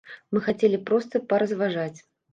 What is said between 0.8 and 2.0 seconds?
проста паразважаць.